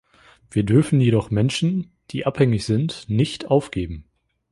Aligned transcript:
Wir 0.49 0.63
dürfen 0.63 0.99
jedoch 0.99 1.29
Menschen, 1.29 1.91
die 2.09 2.25
abhängig 2.25 2.65
sind, 2.65 3.07
nicht 3.07 3.45
aufgeben. 3.51 4.05